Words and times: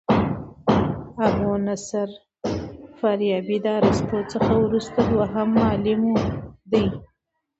ابو 1.27 1.51
نصر 1.65 2.09
فارابي 2.99 3.57
د 3.65 3.67
ارسطو 3.79 4.19
څخه 4.31 4.53
وروسته 4.65 4.99
دوهم 5.11 5.47
معلم 5.59 6.03
دئ. 6.71 6.87